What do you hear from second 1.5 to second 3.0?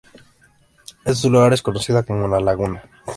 es conocido como ""La Laguna"".